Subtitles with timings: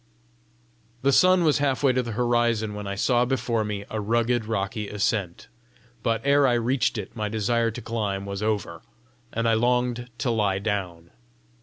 [1.03, 4.45] The sun was half way to the horizon when I saw before me a rugged
[4.45, 5.47] rocky ascent;
[6.01, 8.81] but ere I reached it my desire to climb was over,
[9.31, 11.11] and I longed to lie down.